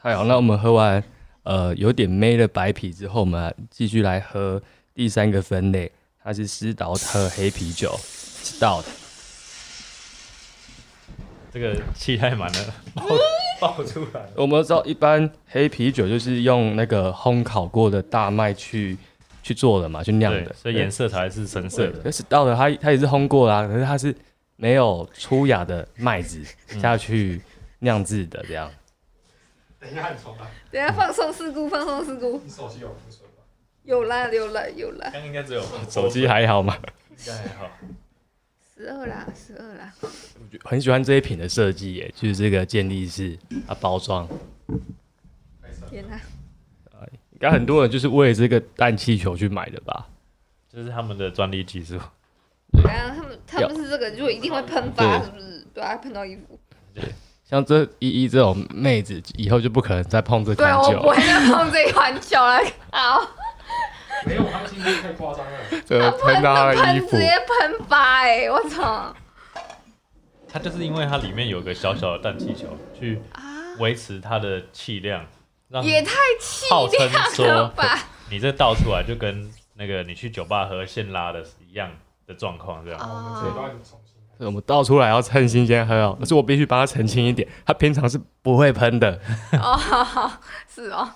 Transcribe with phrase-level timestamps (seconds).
[0.00, 1.02] 太好，那我们喝完
[1.42, 4.62] 呃有点妹的白啤之后，我们继续来喝
[4.94, 5.90] 第三个分类，
[6.22, 7.98] 它是斯岛特黑啤酒
[8.42, 8.84] ，stout。
[11.50, 13.04] 这个气太满了，爆
[13.76, 14.30] 爆出来了。
[14.36, 18.96] 我们知道一般黑啤酒就是用那个烘烤过的大麦去
[19.42, 21.98] 去做的嘛，去酿的，所以颜色才是深色的。
[21.98, 24.14] 可是到了它它也是烘过啦，可是它是
[24.54, 26.40] 没有粗雅的麦子
[26.80, 27.40] 下去
[27.80, 28.70] 酿制的这样。
[29.88, 30.46] 等一下，你重来。
[30.70, 32.40] 等下放松事故，放松事故。
[32.44, 33.42] 你手机有库存吗？
[33.84, 35.10] 有啦，有啦，有啦。
[35.12, 36.76] 刚应该只有 手机还好吗？
[37.10, 37.70] 应该还好。
[38.76, 39.94] 十二啦，十二啦。
[40.64, 44.28] 很喜欢这一品的设计耶，就是这个建立式啊包装。
[45.88, 46.20] 天哪！
[47.32, 50.08] 应该很多人就是为了这个氮气球去买的吧？
[50.70, 51.98] 这是他们的专利技术。
[52.72, 55.64] 对啊，他们他们是这个，就一定会喷发，是不是？
[55.72, 56.58] 对啊，喷到衣服。
[56.92, 57.04] 对。
[57.48, 60.88] 像这依依这种妹子，以后就不可能再碰这款酒。
[60.88, 62.60] 对，我不会再碰这款酒了。
[62.92, 63.26] 好。
[64.26, 65.52] 没有，他今天太夸张了。
[65.86, 68.50] 这喷到他的衣服，直接喷发哎！
[68.50, 69.14] 我操。
[70.46, 72.66] 它就是因为它里面有个小小的氮气球，
[72.98, 73.20] 去
[73.78, 75.24] 维持它的气量，
[75.68, 77.98] 让也太气量了吧？
[78.28, 81.90] 你这倒出来就跟那个你去酒吧喝现拉的一样
[82.26, 83.00] 的状况，这样。
[83.00, 83.80] 哦。
[84.40, 89.18] 我们倒出来要趁新鲜喝哦，可是我必须帮他澄清一点，他平常是不会喷的。
[89.54, 89.76] 哦，
[90.72, 91.08] 是哦。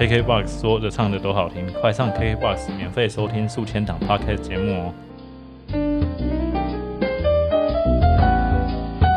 [0.00, 4.92] KKBOX 说的唱的都好听，快上 KKBOX 免费收听数千档 Podcast 节目哦。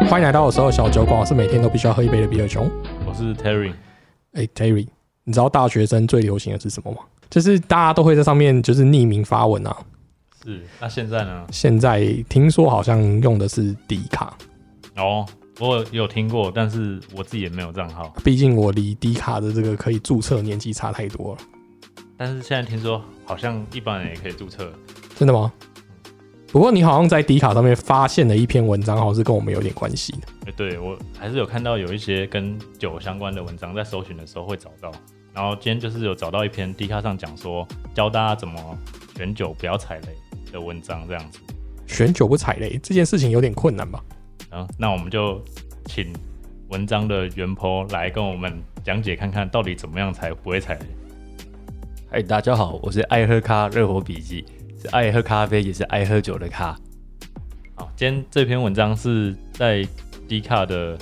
[0.08, 2.70] 欢迎来到我所有小酒馆，我是每天都必须要喝一杯的比尔熊。
[3.04, 3.74] 我是 Terry。
[4.34, 4.88] 哎，Terry，
[5.24, 7.00] 你知道大学生最流行的是什么吗？
[7.32, 9.76] 就是大家都会在上面就是匿名发文啊。
[10.46, 11.44] 是，那现在呢？
[11.52, 14.38] 现在听说好像用的是迪卡。
[14.96, 15.26] 哦，
[15.60, 18.14] 我有听过，但是我自己也没有账号。
[18.24, 21.42] 毕竟我离迪卡的这个可以注册年纪差太多了。
[22.16, 24.72] 但是现在听说好像一般人也可以注册。
[25.16, 25.52] 真的吗？
[26.52, 30.20] 不过你好像在迪卡上面发现了一篇文章，好像是跟我们有点关系的。
[30.46, 34.92] 哎，对我还是有看到有一些跟酒相关的文章，在搜寻的时候会找到。
[35.34, 38.78] 然后今天就是有找到一篇迪卡上讲说，教大家怎么
[39.18, 40.08] 选酒不要踩雷。
[40.52, 41.40] 的文章这样子，
[41.88, 44.04] 选酒不踩雷这件事情有点困难吧？
[44.50, 45.44] 啊，那我们就
[45.86, 46.14] 请
[46.70, 50.86] 文章的原坡来跟我们讲解看看到底怎么样才不会踩雷。
[52.10, 54.46] 嗨，大家好，我是爱喝咖热火笔记，
[54.82, 56.78] 是爱喝咖啡也是爱喝酒的咖。
[57.76, 59.86] 好，今天这篇文章是在
[60.28, 60.98] D 卡的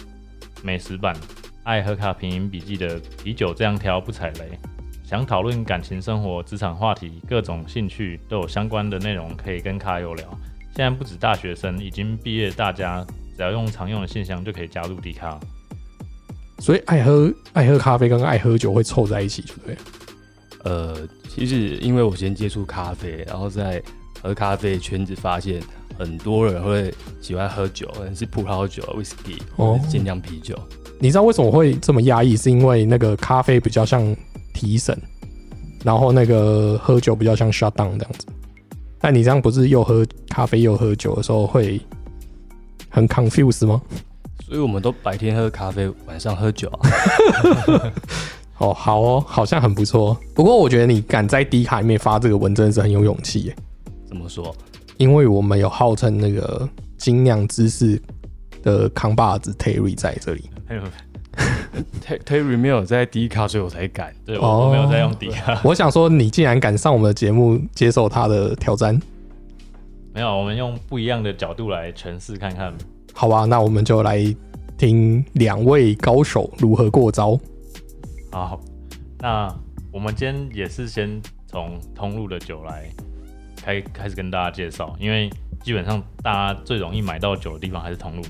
[0.63, 1.15] 美食版
[1.63, 4.57] 爱喝咖品饮笔记的啤酒这样挑不踩雷。
[5.03, 10.25] 想讨论感情生活、职场话题，各种兴趣都有相关的内容可以跟卡友聊。
[10.75, 13.06] 现在不止大学生，已经毕业，大家
[13.36, 15.38] 只要用常用的信箱就可以加入迪卡。
[16.59, 19.78] 所以爱喝爱喝咖啡跟爱喝酒会凑在一起，对不对？
[20.64, 20.97] 呃，
[21.28, 23.84] 其实因为我先接触咖啡，然后在
[24.22, 25.62] 喝咖啡圈子发现
[26.00, 26.91] 很多人会
[27.22, 30.58] 喜欢喝酒，可能是葡萄酒、whisky 或者精酿啤酒。
[30.97, 32.38] 你知道为什么会这么压抑？
[32.38, 34.16] 是因为那个咖啡比较像。
[34.53, 34.97] 提神，
[35.84, 38.28] 然后那个喝酒比较像 shut down 这样子。
[39.00, 41.81] 但你这样不是又喝咖啡又喝酒的时候会
[42.90, 43.81] 很 confuse 吗？
[44.46, 46.90] 所以我们都白天喝咖啡，晚上喝酒啊。
[48.59, 50.18] 哦，好哦，好像很不错。
[50.34, 53.56] 不过我觉得你敢在低卡里面发这个文，真的是很有勇气耶。
[54.06, 54.56] 怎么说？
[54.97, 58.02] 因为我们有号称那个精酿知识
[58.62, 60.50] 的扛把子 Terry 在这里。
[62.25, 64.13] Terry 没有在迪卡，所以我才敢。
[64.25, 65.59] 对，我没有在用迪卡。
[65.63, 68.99] 我想说，你竟然敢上我们的节目，接受他的挑战？
[70.13, 72.72] 没有，我们用不一样的角度来诠释看看。
[73.13, 74.23] 好吧，那我们就来
[74.77, 77.39] 听两位高手如何过招。
[78.31, 78.59] 好，
[79.19, 79.51] 那
[79.91, 82.88] 我们今天也是先从通路的酒来
[83.55, 85.31] 开开始跟大家介绍，因为
[85.63, 88.29] 基本上大家最容易买到酒的地方还是通路嘛。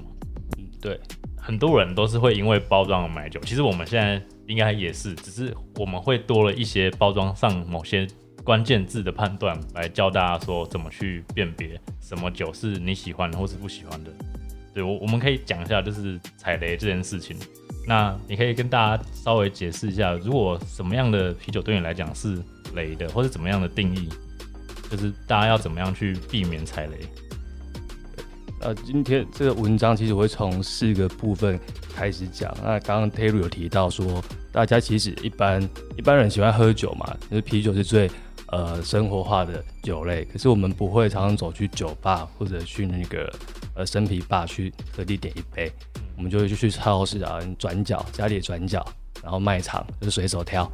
[0.58, 0.97] 嗯，对。
[1.46, 8.07] 很多人都是会因为包装而买酒，其实我们现在应该也是，只是我们会多了一些包装上某些
[8.45, 14.12] 关键字的判断，来教大家说怎么去辨别什么酒是你喜欢或是不喜欢的。
[14.74, 17.36] 对我，我们可以讲一下就是踩雷这件事情。
[17.86, 22.42] 那你可以跟大家稍微解释一下，如果什么样的啤酒对你来讲是
[22.74, 24.07] 雷的，或者怎么样的定义，
[24.90, 26.98] 就是大家要怎么样去避免踩雷。
[28.63, 31.60] 呃，今天这个文章其实我会从四个部分
[31.94, 32.56] 开始讲。
[32.63, 34.24] 那刚刚 Terry 有提到说，
[34.54, 35.62] 大家其实一般
[35.98, 38.10] 一般人喜欢喝酒嘛，就是啤酒是最
[38.48, 40.24] 呃生活化的酒类。
[40.31, 43.30] 可是我们不会常常走去酒吧或者去那个
[43.75, 45.69] 呃生啤吧去特地点一杯。
[46.16, 48.86] 我们就会去超市啊转角，家里转角，
[49.21, 50.71] 然后卖场就随手挑。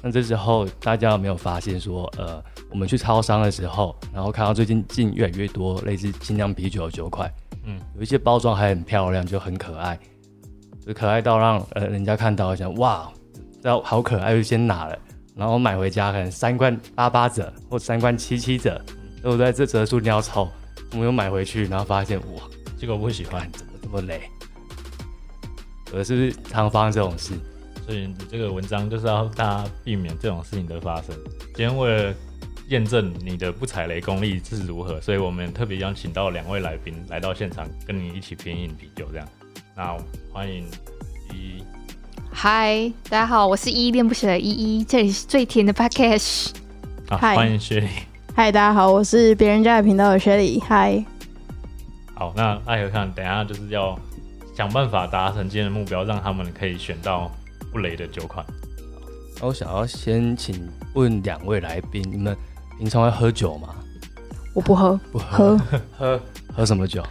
[0.00, 7.28] 那这时候大家有没有发现说，呃，我们去超商的时候，然后看到最近进越来越多类似精酿啤酒的酒款，
[7.64, 9.98] 嗯，有一些包装还很漂亮，就很可爱，
[10.86, 13.10] 就可爱到让呃人家看到想哇，
[13.60, 14.96] 这好可爱，就先拿了，
[15.34, 18.80] 然后买回家可能三罐八八折或三罐七七折，
[19.20, 19.52] 对不对？
[19.52, 20.48] 这折数你要抽，
[20.92, 22.42] 我们又买回去，然后发现哇，
[22.76, 24.20] 结果不喜欢，怎么这么累？
[25.92, 27.32] 呃，是不是常发生这种事？
[27.88, 31.06] 所以你这个文章就是要大家避免这种事情的发生。
[31.54, 32.14] 今天为了
[32.68, 39.08] 验证你的不踩雷功力是如何，所以我们特别邀请到两位来宾来到现场，跟你一起品饮啤酒。
[39.10, 39.26] 这样，
[39.74, 39.96] 那
[40.30, 40.66] 欢迎
[41.32, 41.64] 一
[42.30, 46.50] 嗨，大家好，我是依依恋不舍的依依，这里是最甜的 podcast。
[47.08, 47.88] 啊，嗨欢迎雪莉。
[48.34, 50.60] 嗨，大家好，我是别人家的频道的雪莉。
[50.60, 51.02] 嗨，
[52.14, 53.98] 好，那爱和看，等一下就是要
[54.54, 57.32] 想办法达成今天的目标，让他们可以选到
[57.72, 58.44] 不雷的酒款。
[59.40, 62.36] 那我想要先请问两位来宾，你们
[62.78, 63.74] 平常会喝酒吗？
[64.54, 66.20] 我不喝，不喝，喝 喝
[66.56, 67.02] 喝什么酒？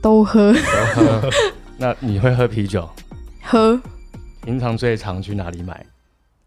[0.00, 0.60] 都喝，都
[0.94, 1.30] 喝。
[1.76, 2.88] 那你会喝啤酒？
[3.42, 3.80] 喝
[4.42, 5.84] 平常最常去哪里买？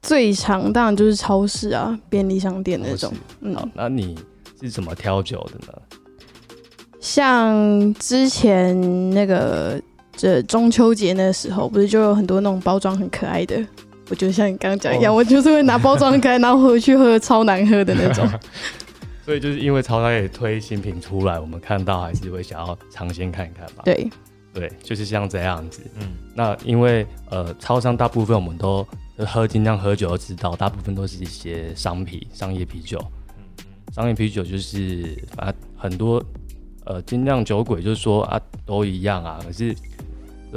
[0.01, 3.11] 最常当然就是超市啊，便利商店那种
[3.41, 4.17] 嗯好，，那你
[4.61, 5.73] 是怎么挑酒的呢？
[6.99, 9.81] 像之前那个
[10.17, 13.63] 这中秋节那时候，不是就有很多那种包装很可爱的。
[14.09, 18.27] 我就像你刚刚讲一样，哦我就是会拿包装很可爱，然后回去喝超难喝的那种。
[19.23, 23.83] 所以就是因为超商也推新品出来，我们看到还是会想要尝鲜看一看吧。
[23.85, 24.09] 对，
[24.53, 25.81] 对，就是像这样子。
[25.99, 28.87] 嗯，那因为呃，超商大部分我们都
[29.17, 32.97] 喝精酿喝酒都知道，大部分都是一些商品、商业啤酒。
[33.37, 33.43] 嗯
[33.93, 36.23] 商业啤酒就是啊，很多
[36.85, 39.96] 呃精酿酒鬼就是说啊都一样啊，可是不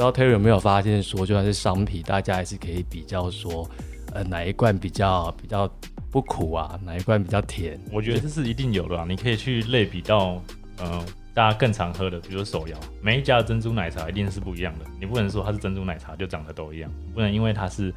[0.01, 3.69] 不知道 Terry 有没有发现说，就算是商品，大家还是可以比较说，
[4.15, 5.71] 呃哪一罐比较比较
[6.11, 7.79] 不苦啊，哪一罐比较甜。
[7.93, 9.05] 我觉得这是一定有的啊。
[9.07, 10.43] 你可以去类比到，
[10.79, 11.05] 呃，
[11.35, 14.87] 大家更常喝的，比如说手摇，每一家的珍珠奶茶一定是不一样的。
[14.99, 17.93] 你不能说它是珍珠奶茶就长得都一样，不能因为它是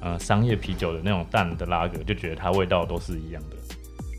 [0.00, 3.56] 呃商业啤酒的那种淡的拉格，就觉得它味道都是一样的。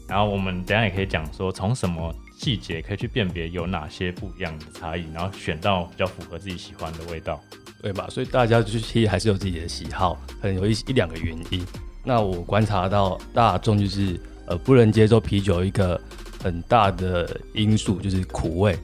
[0.09, 7.41] 然后我们等下也可以讲说，从什么细节可以去辨别有哪些不一样的差异，然后选到比较符合自己喜欢的味道。
[7.79, 8.07] 对吧？
[8.09, 11.63] 所以大家就是其实还是有自己的喜好，可能有一一两个原因。
[12.03, 15.99] 那我观察到大众就是呃不能接受啤酒一个
[16.41, 18.75] 很大的因素就是苦味。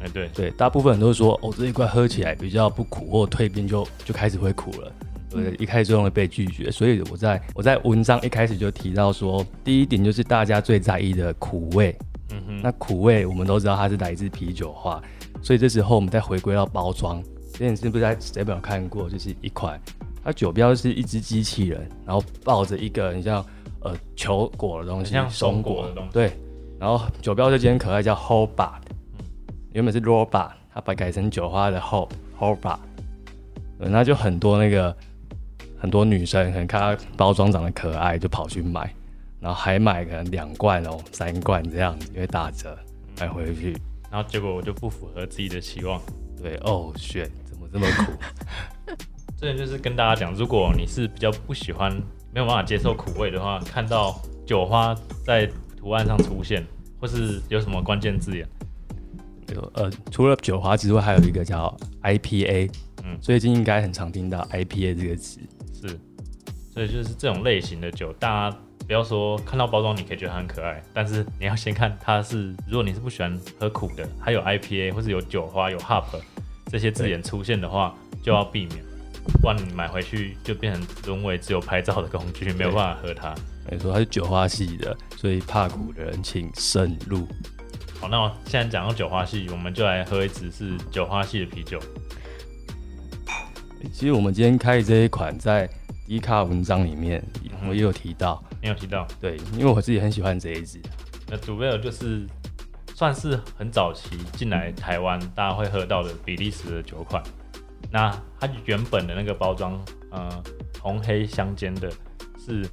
[0.00, 4.92] 哎，对，对，大部分人都说哦这一块喝起来比较不苦，或退冰就就开始会苦了。
[5.30, 11.96] 对，一开始就容易被拒绝，所以我在我在文章一开始就提到说，第一点就是大家最在意的苦味。
[12.32, 15.00] 嗯哼，那苦味我们都知道它是来自啤酒花，
[15.42, 19.80] 所以这时候我们再回归到包装，之前是不是在 s t a b l 有看过，就是一款
[20.24, 23.44] 它酒标是一只机器人，然后抱着一个你像
[23.80, 25.86] 呃球果的东西，像松松果。
[25.86, 26.10] 的东西。
[26.12, 26.32] 对，
[26.78, 28.80] 然后酒标这间可爱叫 Hobart，
[29.72, 32.08] 原本是 Robart，它把改成酒花的 Hob
[32.38, 32.78] Hobart，
[33.78, 34.96] 对，那就很多那个
[35.78, 38.92] 很多女生可能看它包装长得可爱，就跑去买。
[39.42, 42.78] 然后还买可能两罐哦、三罐这样子，因为打折
[43.20, 43.76] 买回去。
[44.10, 46.00] 然后结果我就不符合自己的期望。
[46.40, 48.94] 对，哦，选怎么这么苦？
[49.36, 51.92] 这点就是跟大家讲，如果你是比较不喜欢、
[52.32, 56.64] 没有办法接受苦味的话，看到酒花在图案上出现，
[57.00, 58.46] 或是有什么关键字眼，
[59.52, 62.70] 有呃，除了酒花之外，还有一个叫 IPA，
[63.02, 65.40] 嗯嗯，最近应该很常听到 IPA 这个词。
[65.72, 65.98] 是，
[66.72, 76.04] 所以就是这种类型的酒，大家不要说看到包装你可以觉得它很可爱，但是你要先看它是，如果你是不喜欢喝苦的，还有 IPA 或是有酒花、有 hop
[76.66, 78.84] 这些字眼出现的话，就要避免，
[79.40, 83.34] 不然你买回去就变成沦为只有拍照的工具，没有办法喝它。
[83.70, 87.26] 没错，它是酒花系的，所以怕苦的人请慎入。
[88.00, 91.78] 好，那我现在讲到酒花系，我们就来喝一支是酒花系的啤酒。
[93.92, 95.68] 其实我们今天开的这一款在
[96.06, 100.80] 低卡文章里面，嗯我也有提到，你有提到，对，因为我自己很喜欢这一支。
[101.28, 102.26] 那杜贝尔就是
[102.94, 107.22] 算是很早期进来台湾大家会喝到的比利时的酒款。
[107.90, 109.78] 那它原本的那个包装，
[110.10, 110.42] 呃，
[110.80, 111.90] 红黑相间的
[112.38, 112.66] 是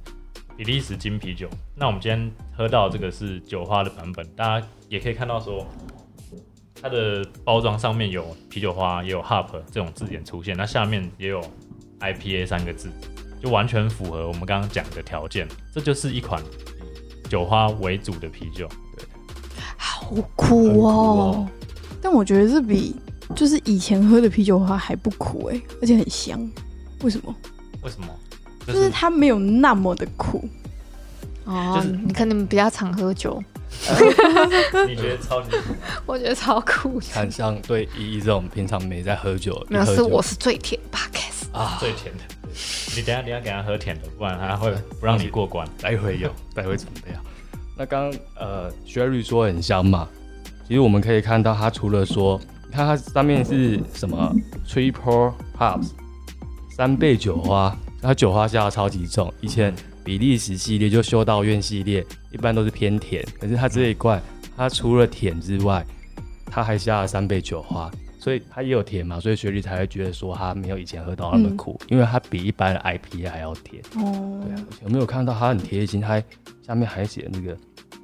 [0.56, 1.48] 比利时金啤酒。
[1.74, 5.66] 那我们今天喝到这个是酒花的版本，大家也可以看到说，
[6.80, 11.40] 它的包装上面有啤酒花，也有 hop 这种字眼出现，那下面也有
[12.00, 12.90] IPA 三个字，
[13.42, 15.48] 就完全符合我们刚刚讲的条件。
[15.74, 16.42] 这就是一款
[17.24, 18.68] 以酒花为主的啤酒。
[19.76, 21.48] 好苦哦。
[22.02, 22.96] 但我觉得这比
[23.36, 26.38] 就是以前喝的啤酒花还不苦哎、而且很香。
[27.02, 27.34] 为什么？
[27.82, 28.08] 为什么？
[28.66, 30.48] 就就是它没有那么的苦。
[31.44, 33.42] 哦，就是你可能比较常喝酒，
[34.86, 35.48] 你觉得超级
[36.04, 37.30] 我觉得超酷很。
[37.30, 41.39] 像对依依这种平常没在喝酒，没有，是我是最甜 podcast。
[41.52, 42.22] 啊，最甜的。
[42.96, 45.68] 你等下等一下给他喝甜的，不然他会不让你过关。
[45.80, 47.22] 待会有， 待会准备好。
[47.76, 50.08] 那刚刚呃，Sherry 说很香嘛，
[50.66, 54.34] 其实我们可以看到，它除了说，你看它上面是什么
[54.68, 55.90] Triple Hops
[56.76, 59.32] 三倍酒花，它酒花下的超级重。
[59.40, 64.20] 以前比利时系列就修道院系列一般都是偏甜，可是它这一罐，
[64.56, 65.84] 它除了甜之外，
[66.46, 67.90] 它还下了三倍酒花。
[68.20, 73.82] 所以它也有甜嘛，所以雪莉才会觉得说它没有以前喝到那么苦，因为它比一般的 IPA 还要甜。
[73.96, 76.02] 哦对啊，而且有没有看到它很贴心？
[76.02, 76.22] 它
[76.64, 77.56] 下面还写那个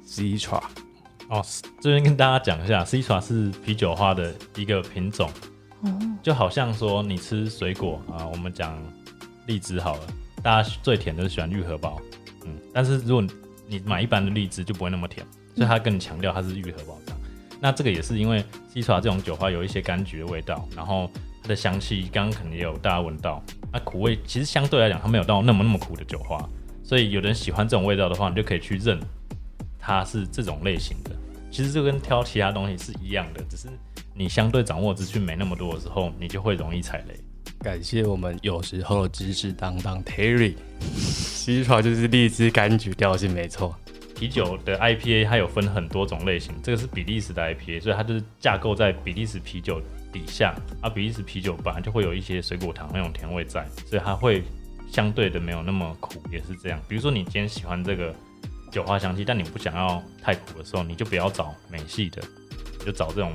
[0.05, 0.61] Citra，
[1.29, 1.45] 哦，
[1.79, 5.29] 这边跟大家讲一下，C 爪是啤酒花的一个品种，
[5.81, 8.75] 哦，就好像说你吃水果啊、我们讲
[9.45, 10.07] 荔枝好了，
[10.41, 12.01] 大家最甜的是喜欢玉荷包，
[12.43, 13.23] 嗯，但是如果
[13.67, 15.23] 你买一般的荔枝就不会那么甜，
[15.55, 16.97] 所以它跟你强调它是玉荷包。
[17.59, 21.09] 那这个也是因为西爪这种酒花有一些柑橘的味道，然后
[21.41, 26.37] 它的香气刚刚可能也有大家闻到，那苦味其实相对来讲它没有到那么那么苦的酒花，
[26.83, 28.99] 所以有人喜欢这种味道的话，你就可以去认
[29.79, 31.11] 它是这种类型的。
[31.49, 33.67] 其实就跟挑其他东西是一样的，只是
[34.13, 37.15] 你相对掌握资讯没那么多的时候，你就会容易踩雷。
[37.59, 40.53] 感谢我们有时候的知识当当 Terry。
[40.95, 43.75] Citra 就是荔枝柑橘调性没错，
[44.17, 49.79] 啤酒的 IPA 它有分很多种类型，这个是比利时的 IPA，所以它就是架构在比利时啤酒
[50.11, 50.55] 底下。
[50.81, 54.43] 啊，比利时啤酒本来就会有一些水果糖那种甜味在，所以它会
[54.91, 56.81] 相对的没有那么苦，也是这样。
[56.87, 58.13] 比如说你今天喜欢这个
[58.71, 62.19] 酒花香气，但你不想要太苦的时候，你就不要找美系的，
[62.79, 63.31] 你就找这种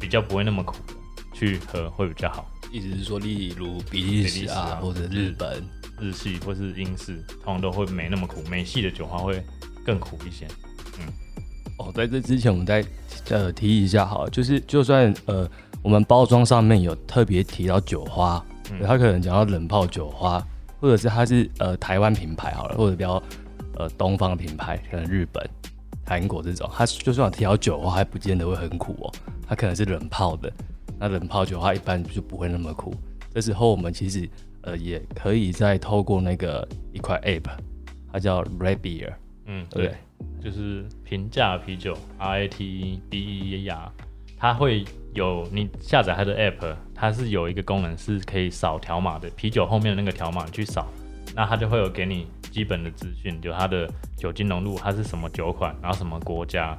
[0.00, 0.94] 比较不会那么苦的
[1.34, 2.50] 去喝会比较好。
[2.72, 5.62] 意思是说，例如比利时啊或者日本，
[6.00, 9.42] 日系或是英式通常都会没那么苦，美系的酒花会
[9.84, 10.46] 更苦一些。
[10.98, 11.12] 嗯
[11.78, 12.84] 哦，在这之前我们再
[13.30, 15.48] 呃提一下好了，就是就算呃
[15.82, 20.46] 我们包装上面有特别提到酒花，嗯它可能讲到冷泡酒花，
[20.80, 23.22] 或者是它是呃台湾品牌好了，或者比较
[23.78, 25.44] 呃东方品牌，可能日本、
[26.06, 29.12] 韩国这种，它就算有提到酒花，还不见得会很苦哦，
[29.46, 30.52] 它可能是冷泡的，
[30.98, 32.94] 那冷泡酒花一般就不会那么苦。
[33.34, 34.28] 这时候我们其实
[34.60, 37.48] 呃也可以再透过那个一块 app，
[38.12, 39.12] 它叫 Red Beer，
[39.46, 39.96] 嗯，对对，
[40.44, 43.92] 就是平价啤酒 R A T E B E R，
[44.36, 44.84] 它会
[45.14, 50.86] 有你下载它的 app，它是有一个功能是可以扫条码的，啤酒后面的那个条码你去扫，
[51.34, 56.78] 那它就会有给你基本的资讯，就它的酒精浓度，它是什么酒款，然后什么国家，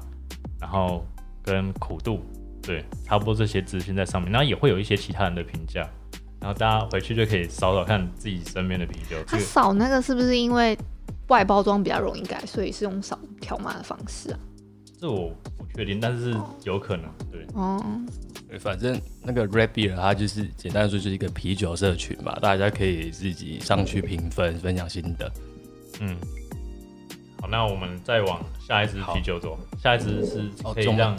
[0.60, 1.06] 然后
[1.44, 2.24] 跟苦度，
[2.62, 5.88] 对，差不多这些资讯在上面，然后也会有一些其他人的评价。
[6.40, 10.78] 然后大家回去就可以扫扫看自己身边的啤酒，这他扫那个是不是因为
[11.28, 14.40] 外包装比较容易改，所以是用扫条码的方式啊？
[15.00, 17.46] 这我不确定，但是有可能，对。
[17.54, 17.84] 哦，
[18.48, 25.32] 对，反正那个 Red Beer 它就是简单说就是一个啤酒社群嘛，大家可以自己上去评分、分享心得。
[26.00, 26.16] 嗯，
[27.42, 29.58] 好，那我们再往下一支啤酒走。
[29.82, 31.16] 下一支是可以让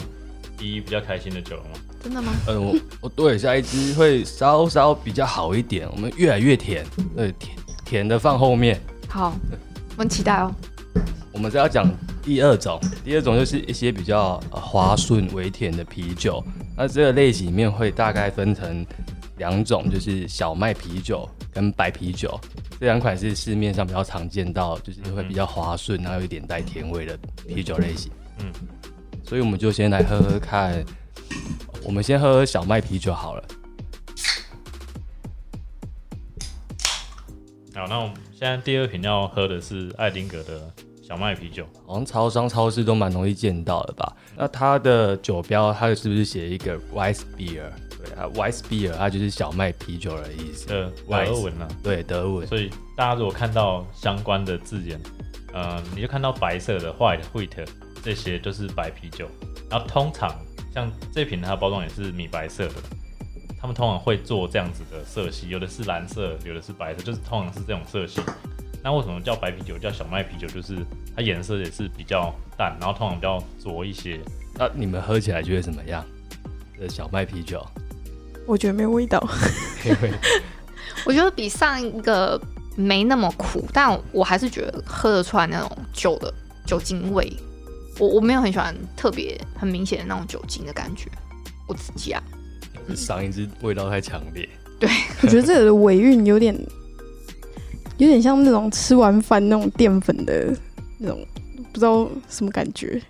[0.57, 1.79] 第一比较开心的酒了吗？
[2.01, 2.31] 真的吗？
[2.47, 6.85] 嗯， 我我对下一支会稍稍比较好一点，我们越来越甜，
[7.15, 8.79] 对，甜甜的放后面。
[9.07, 9.33] 好，
[9.95, 10.53] 我们期待哦。
[11.31, 11.89] 我们是要讲
[12.21, 16.43] 第二种，第二种就是一些比较呃滑顺微甜的啤酒。
[16.75, 18.85] 那这个类型里面会大概分成
[19.37, 22.37] 两种，就是小麦啤酒跟白啤酒。
[22.77, 28.11] 这两款是市面上比较常见到，就是会比较滑顺，然后有一点带甜味的啤酒类型。
[28.39, 28.51] 嗯，
[29.23, 30.83] 所以我们就先来喝喝看。
[31.83, 33.43] 我们先喝喝小麦啤酒好了。
[37.73, 40.69] 好，那我们现在第二瓶要喝的是艾丁格的
[41.01, 41.65] 小麦啤酒。
[41.87, 44.13] 好像超商、超市都蛮容易见到的吧？
[44.35, 47.71] 那它的酒标，它是不是写一个 Weiss Beer？
[47.97, 50.67] 对啊，Weiss Beer 它就是小麦啤酒的意思。
[50.67, 52.45] 呃德文呢、对，德文。
[52.45, 54.99] 所以大家如果看到相关的字眼，
[55.53, 57.65] 呃，你就看到白色的 white wheat
[58.03, 59.29] 这些就是白啤酒。
[59.69, 60.35] 然后通常
[60.73, 62.73] 像这瓶它的包装也是米白色的，
[63.65, 68.21] 他们通常会做这样子的色系，有的是蓝色，有的是白色，就是通常是这种色系。
[68.83, 70.47] 那为什么叫白啤酒，叫小麦啤酒？
[70.47, 74.19] 就是它颜色也是比较淡，然后通常比较浊一些。
[74.53, 76.05] 那你们喝起来觉得怎么样？
[76.79, 77.65] 这小麦啤酒，
[78.45, 79.19] 我觉得没味道。
[81.03, 82.39] 我觉得比上一个
[82.75, 86.31] 没那么苦，但我还是觉得喝得出来那种酒的
[86.67, 87.35] 酒精味。
[87.97, 91.09] 我我没有很喜欢特别很明显的那种酒精的感觉，
[91.67, 92.21] 我自己啊。
[92.87, 94.47] 是上一支味道太强烈。
[94.79, 94.89] 对
[95.21, 96.53] 我觉得这个的尾韵有点，
[97.97, 100.53] 有点像那种吃完饭那种淀粉的
[100.99, 101.25] 那种，
[101.71, 103.01] 不知道什么感觉，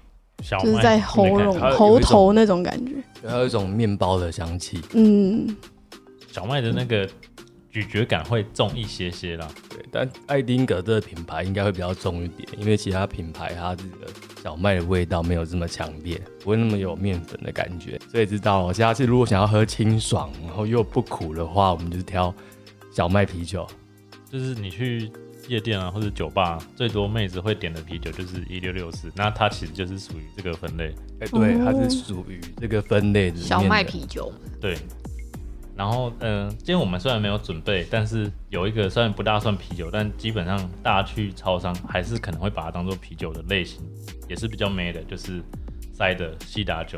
[0.44, 2.94] 小就是在喉咙喉头那种感觉。
[3.28, 5.56] 还有一种面包的香气，嗯，
[6.32, 7.10] 小麦的那个
[7.72, 9.48] 咀嚼感会重一些些啦。
[9.68, 14.06] 对，但爱丁格这个品牌应该会比较重一点，因为其他品牌它这个
[14.46, 18.00] 小麦的味道没有这么强烈，不会那么有面粉的感觉。
[18.12, 22.32] 所以知道了，下次如果想要喝清爽，然后又不苦的话，我们就挑
[22.92, 23.66] 小麦啤酒。
[24.30, 25.12] 就是你去
[25.48, 30.94] 夜店啊或者酒吧，最多妹子会点的啤酒就是一六六四，那它其实就是属于这个分类。
[31.22, 34.78] 哎、对，哦它是属于这个分类的小麦啤酒，对，
[35.76, 43.82] 然后嗯、呃今天我们虽然没有准备，但是有一个虽然不大算啤酒，但基本上大家去超商还是可能会把它当做啤酒的类型，
[44.30, 45.42] 也是比较美的，就是
[45.94, 46.98] 塞的西打酒。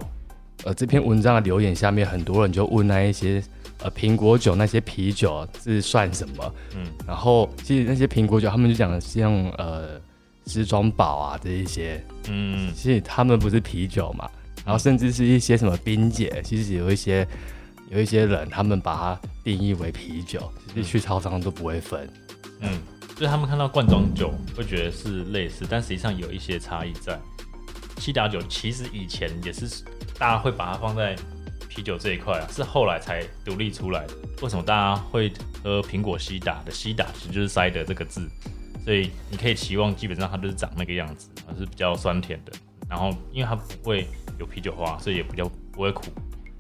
[0.64, 3.44] 呃，这篇文章的留言下面，很多人就问那一些
[3.84, 6.54] 呃苹果酒那些啤酒是算什么？
[6.76, 10.00] 嗯，然后其实那些苹果酒，他们就讲像呃
[10.46, 14.30] 时装宝啊这一些，嗯，其实他们不是啤酒嘛。
[14.66, 17.26] 然后甚至是一些什么冰姐，其实有一些
[17.90, 22.10] 有一些人，他们把它定义为啤酒，其实去超商都不会分。
[22.60, 22.80] 嗯，
[23.16, 27.20] 就是他们看到罐装酒会觉得是类似，但实际上有一些差异在。
[28.00, 29.84] 西打酒其实以前也是
[30.20, 31.16] 大家会把它放在
[31.68, 34.14] 啤酒这一块啊，是后来才独立出来的。
[34.44, 38.30] 为什么大家会喝苹果西打的西打，其实就是塞的这个字，
[38.86, 42.52] 所以你可以期望基本上它就是长那个样子，它是比较酸甜的。
[42.88, 46.04] 然后因为它不会有啤酒花，所以也比较不会苦，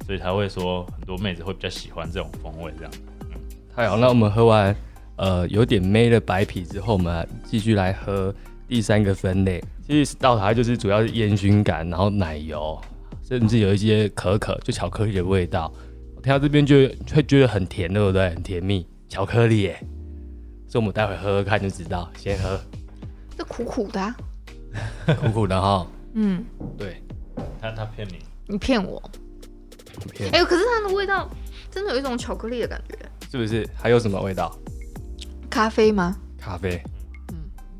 [0.07, 2.91] 所以才会说很多妹子会比较喜欢这种风味这样。
[3.75, 4.73] 太好，那我们喝完
[5.17, 8.33] 呃有点妹的白啤之后，我们继续来喝
[8.69, 9.61] 第三个分类。
[9.85, 12.81] 其实到它就是主要是烟熏感，然后奶油，
[13.21, 15.71] 甚至有一些可可，就巧克力的味道。
[16.15, 16.75] 我听到这边就
[17.13, 18.29] 会觉得很甜，对不对？
[18.29, 19.77] 很甜蜜，巧克力耶。
[20.67, 22.09] 所以我们待会喝喝看就知道。
[22.17, 22.59] 先喝
[23.37, 24.15] 这苦苦的、啊，
[25.21, 26.43] 苦苦的哈，嗯，
[26.77, 27.01] 对，
[27.61, 29.01] 他他骗你，你骗我。
[30.11, 31.29] 偏哎、可是它的味道
[31.71, 32.97] 真的有一种巧克力的感觉，
[33.31, 33.67] 是不是？
[33.75, 34.57] 还有什么味道？
[35.49, 36.15] 咖啡吗？
[36.37, 36.81] 咖啡，
[37.31, 37.37] 嗯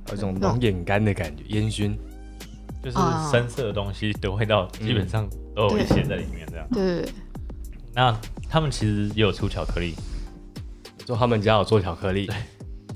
[0.10, 1.98] 有一种浓眼干的感觉，烟熏。
[2.84, 6.48] 就是啊深色的东西的味道，基本上都有一些在里面。
[6.50, 7.12] 这样，对对对，
[7.94, 9.94] 那他们其实也有出巧克力，
[11.04, 12.30] 就他们家有做巧克力，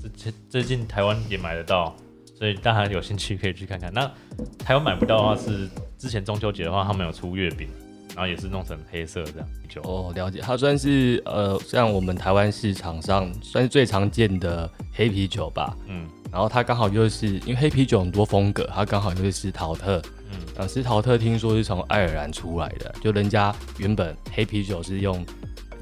[0.00, 1.94] 最最最近台湾也买得到，
[2.38, 3.92] 所以大家有兴趣可以去看看。
[3.92, 4.10] 那
[4.56, 7.68] 台湾买不到的话，是之前中秋节的话，他们有出月饼，
[8.14, 9.80] 然后也是弄成黑色这样酒。
[9.82, 15.76] 哦，了解，它算是呃，像我们台湾市场上算是最常见的黑啤酒吧。
[15.88, 20.00] 嗯然后它刚好就是因为黑啤酒很多风格，它刚好就是斯陶特。
[20.30, 25.22] 嗯呃，斯陶特听说是从爱尔兰出来的，就人家原本黑啤酒是用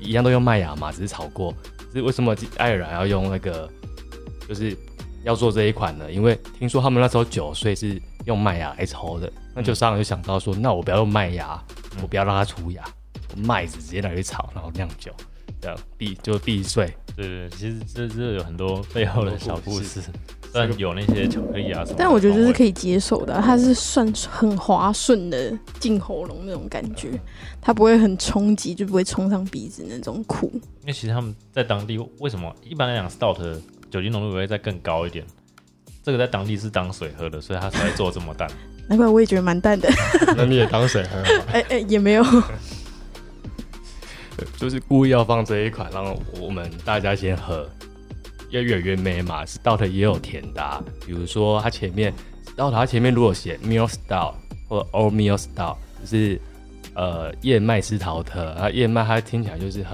[0.00, 1.54] 一样都用麦芽嘛，只是炒过。
[1.92, 3.70] 是为什么爱尔兰要用那个，
[4.48, 4.76] 就是
[5.22, 6.10] 要做这一款呢？
[6.10, 11.62] 因为听说他们那时候酒税是用麦芽来抽的，那就商人就想到说，那我不要用麦芽，
[12.02, 12.84] 我不要让它出芽，
[13.34, 15.12] 我麦子直接拿去炒，然后酿酒，
[15.60, 16.92] 这样避就避税。
[17.16, 20.00] 对对，对其实这这有很多背后的小故事，
[20.52, 27.10] 虽然有那些巧克力啊什么但我觉得这是可以接受的啊、它是算很滑顺的进喉咙那种感觉，
[27.60, 30.50] 它不会很冲击，就不会冲上鼻子那种苦。
[30.54, 35.26] 因为其实他们在当地为什么一般来讲 stout 酒精浓度会再更高一点？
[36.02, 38.48] 这个在当地是当水喝的，所以它才会做这么淡。
[38.90, 39.88] 难怪我也觉得蛮淡的。
[40.36, 41.44] 那你也当水喝吗？
[41.52, 42.24] 哎哎、也没有。
[44.58, 47.70] 就是故意要放这一款，让我们大家先喝，
[48.50, 49.46] 越越越美嘛。
[49.46, 52.12] 是到的也有甜的啊、比如说它前面
[52.56, 54.34] Stout 它前面如果写 meal style
[54.68, 56.40] 或者 all meal style，就是
[56.94, 59.92] 呃燕麦斯陶特，啊燕麦它听起来就是很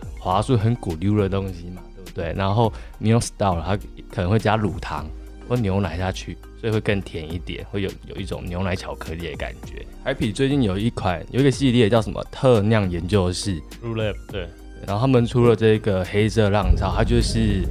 [0.00, 2.32] 很滑顺、很骨溜的东西嘛，对不对？
[2.36, 3.76] 然后 meal style 它
[4.14, 5.04] 可能会加乳糖
[5.50, 9.84] 或牛奶下去，所以会更甜一点，会有有一种牛奶巧克力的感觉。
[10.04, 14.48] 海啤最近有一款有一个系列叫什么特酿研究室，r u l e 对，
[14.86, 17.64] 然后他们出了这个黑色浪潮，它就是，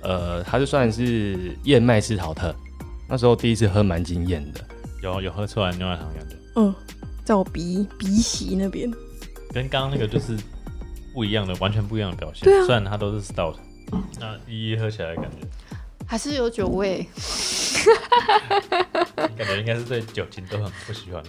[0.00, 2.54] 呃，它就算是燕麦斯陶特，
[3.08, 4.60] 那时候第一次喝蛮惊艳的。
[5.02, 6.72] 有有喝出来牛奶糖感觉，嗯，
[7.24, 8.88] 在我鼻鼻息那边。
[9.52, 10.36] 跟刚刚那个就是
[11.12, 12.44] 不一样的，完全不一样的表现。
[12.44, 13.56] 对啊虽然它都是 stout，
[14.20, 15.48] 那一一喝起来的感觉，
[16.12, 17.08] 还是有酒味，
[19.16, 21.22] 感觉应该是对酒精都很不喜欢。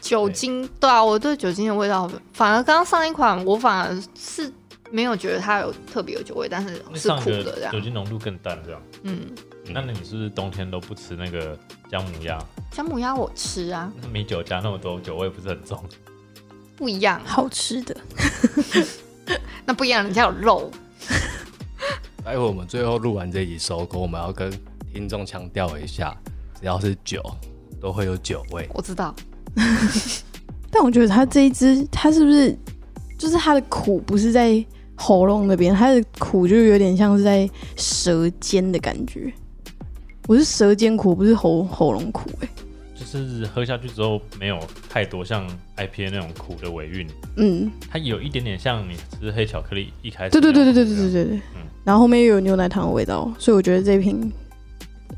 [0.00, 4.52] 酒精对啊，我对酒精的味道，反而刚刚上一款我反而是
[4.90, 7.78] 没有觉得它有特别有酒味，但是是苦的这样酒。
[7.78, 8.82] 精浓度更淡，这样。
[9.04, 9.20] 嗯，
[9.66, 11.56] 那那你是不是冬天都不吃那个
[11.88, 12.36] 姜母鸭？
[12.72, 15.80] 姜母鸭我吃啊，那米酒加那么多，酒味不是很重？
[16.74, 17.96] 不一样，好吃的。
[19.64, 20.72] 那不一样，人家有肉。
[22.24, 24.50] 待会我们最后录完这集收工，我们要跟
[24.90, 26.16] 听众强调一下，
[26.58, 27.22] 只要是酒
[27.78, 28.66] 都会有酒味。
[28.72, 29.14] 我知道，
[30.72, 32.58] 但我觉得它这一支，它是不是
[33.18, 39.30] 就是它的苦不是在喉咙那边，它的苦就有点像是在舌尖的感觉。
[40.26, 42.48] 我是舌尖苦，不是喉喉咙苦、欸。
[43.20, 45.46] 就是喝下去之后没有太多像
[45.76, 51.36] IPA 那种苦的尾韵，嗯，它有一点点像你吃黑巧克力一开始对对对对对对对对。
[51.54, 54.32] 嗯然后后面又有牛奶糖的味道，所以我觉得这一瓶，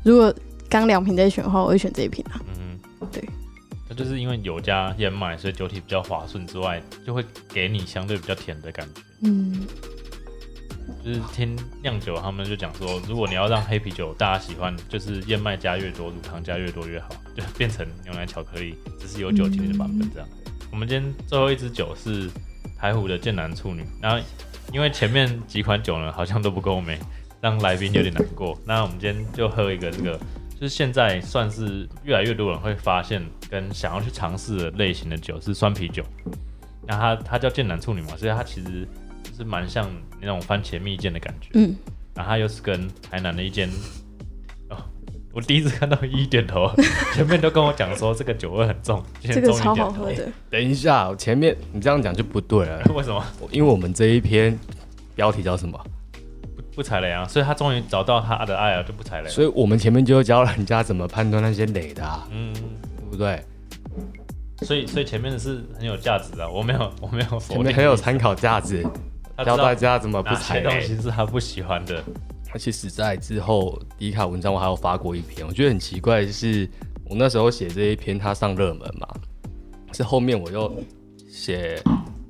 [0.03, 0.33] 如果
[0.69, 2.41] 刚两瓶在选的话，我会选这一瓶啊。
[2.59, 3.23] 嗯哼，对，
[3.87, 9.01] 那就是因为有加燕麦，所以酒体比较滑顺之外，就会给你相对比较甜的感觉。
[9.21, 9.65] 嗯，
[11.03, 20.27] 就是听酿酒他们就讲说，如果你要让黑啤酒大家喜欢，就是燕麦加越多，乳糖加越多越好， 就变成牛奶巧克力，只是有酒精的版本这样。
[20.71, 22.29] 我们今天最后一支酒是
[22.77, 24.23] 台虎的剑南处女，然后
[24.73, 26.99] 因为前面几款酒呢好像都不够美，
[27.39, 28.57] 让来宾有点难过。
[28.65, 30.19] 那我们今天就喝一个这个，
[30.53, 36.03] 就是现在算是越来越多人会发现跟想要去尝试的类型的酒是酸啤酒。
[36.85, 38.87] 那它它叫剑南处女嘛，所以它其实
[39.37, 39.87] 是蛮像
[40.19, 41.49] 那种番茄蜜饯的感觉。
[41.53, 41.75] 嗯，
[42.15, 43.69] 然后它又是跟台南的一间
[44.69, 44.77] 哦，
[45.31, 46.69] 我第一次看到一点头，
[47.13, 50.27] 前面都跟我讲说这个酒味很重，今天这个超终于点头好喝的。
[50.49, 54.57] 等一下，前面你这样讲就不对了， 为什么因为我们这一篇
[55.15, 55.79] 标题叫什么？
[56.55, 57.27] 不不踩雷啊？
[57.27, 59.29] 所以他终于找到他的爱啊，就不踩雷。
[59.29, 63.43] 所以我们前面就教人家怎么判断那些雷的、啊，嗯，对不对？
[64.63, 68.83] 所以所以前面的是很有价值的，我没有我没有否定前面很有参考价值，
[69.43, 70.69] 教大家怎么不哪踩雷。
[70.69, 72.03] 些东西是他不喜欢的。
[72.53, 76.67] 而且实在之后，迪卡文章我还有发过一篇，我觉得很奇怪就是，
[77.05, 79.07] 我那时候写这一篇他上热门嘛，
[79.93, 80.73] 是后面我又
[81.29, 81.77] 写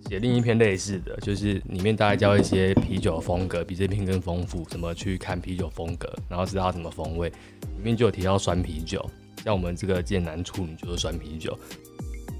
[0.09, 9.07] 写另一篇类似的，就是里面大概教一些啤酒风格，比这篇更丰富，怎么去看啤酒风格，然后知道它什么风味，里面就有提到酸啤酒，
[9.43, 11.57] 像我们这个剑南处女就是酸啤酒，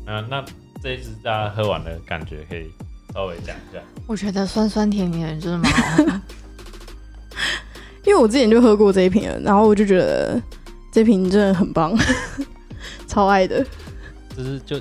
[0.08, 0.44] 嗯、那
[0.82, 2.72] 这一次大家喝完的感觉可以
[3.14, 3.82] 稍微讲一下。
[4.06, 6.22] 我觉得酸酸甜甜的真的蛮好喝。
[8.06, 10.42] 因为我之前就喝过这一瓶了，然后我就觉得
[10.92, 11.94] 这瓶真的很棒，
[13.08, 13.66] 超爱的。
[14.36, 14.78] 就是就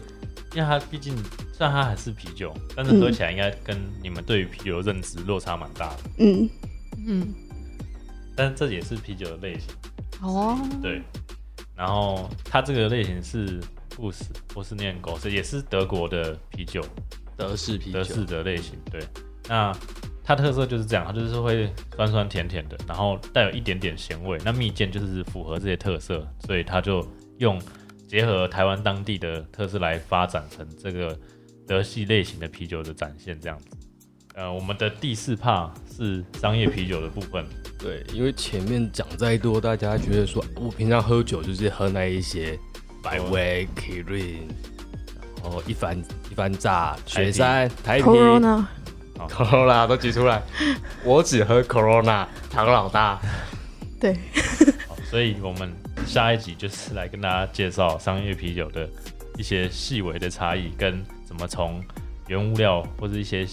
[0.54, 1.16] 因为它毕竟
[1.52, 5.98] 虽然它还是啤酒，但是喝起来应该跟你们对于啤酒的认知落差蛮大的。
[6.18, 6.48] 嗯，
[7.06, 7.34] 嗯，
[8.36, 9.68] 但是这也是啤酒的类型，
[10.22, 10.58] 哦。
[10.80, 11.02] 对。
[11.74, 13.60] 然后它这个类型是
[13.90, 16.82] 布斯波斯念狗是也是德国的啤酒，
[17.36, 18.78] 德式啤酒德式的类型。
[18.90, 19.00] 对，
[19.48, 19.72] 那
[20.24, 24.38] 它特色就是这样，它就是会酸酸甜甜的，然后带有一点点咸味。
[24.44, 27.06] 那蜜饯就是符合这些特色，所以它就
[27.38, 27.60] 用
[28.08, 31.16] 结合台湾当地的特色来发展成这个
[31.66, 33.66] 德系类型的啤酒的展现，这样子。
[34.34, 37.46] 呃，我们的第四帕是商业啤酒的部分，
[37.78, 42.58] 对，因为前面讲再多，大家觉得说我平常喝酒就是喝那一些
[43.02, 44.42] 百威、Kirin，
[45.46, 45.96] 然后一番
[46.28, 50.42] 一番炸、雪山、台啤、Corona，Corona 都举出来，
[51.06, 53.20] 我只喝 Corona，唐老大。
[54.00, 54.14] 对，
[54.88, 55.72] 好所以我们
[56.04, 58.88] 下一集就是来跟大家介绍商业啤酒的
[59.38, 61.80] 一些细微的差异，跟怎么从
[62.26, 63.46] 原物料或者一些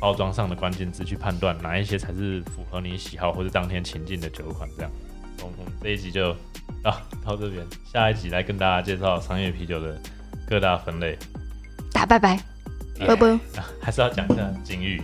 [0.00, 4.68] 包装上的关键字去判断哪一些才是符合你喜好或者当天情境的酒款。
[4.76, 4.90] 这样，
[5.42, 6.34] 我们我们这一集就
[6.82, 9.96] 到到这边，下一集来跟大家介绍商业啤酒的
[10.50, 11.16] 各大分类。
[11.92, 12.38] 打拜拜。
[13.06, 15.00] 啵啵，啊 还是要讲一下警语：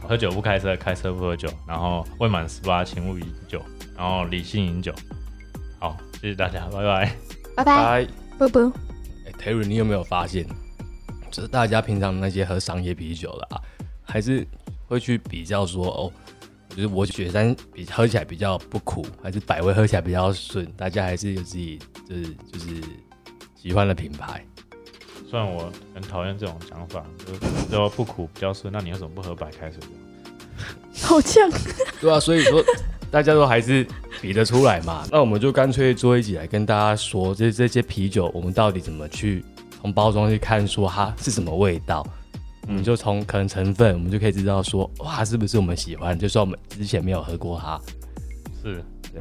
[0.00, 3.60] 喝酒不开车，开车不喝酒，然后未满十八请勿饮酒，
[3.96, 4.94] 然后理性饮酒。
[5.78, 7.16] 好，谢谢大家，拜拜。
[7.56, 7.64] 拜拜。
[7.64, 8.08] 拜。
[8.38, 8.72] 啵啵。
[9.26, 10.46] 哎，Terry，你有没有发现，
[11.30, 13.60] 就是大家平常那些喝商业啤酒的啊，
[14.02, 14.46] 还是
[14.86, 16.12] 会去比较说，哦，
[16.70, 20.64] 就是我雪山比喝起来比较不苦，还是百威喝起来比较顺？
[20.76, 21.78] 大家还是有自己
[22.08, 22.82] 就是就是
[23.54, 24.42] 喜欢的品牌。
[25.34, 29.80] 虽然我很讨厌这种讲法，就是说不苦比较顺，那你为什么不喝白开水？
[31.02, 31.50] 好呛。
[32.00, 32.64] 对啊，所以说
[33.10, 33.84] 大家都还是
[34.20, 35.04] 比得出来嘛。
[35.10, 39.44] 那我们就干脆做一集来跟大家说，这这些啤酒我们到底怎么去
[39.80, 42.06] 从包装去看，说它是什么味道。
[42.68, 46.16] 我们就从可能成分，我们就可以知道说，哇，是不是我们喜欢？
[46.16, 47.80] 就算我们之前没有喝过它，
[48.62, 49.20] 是对。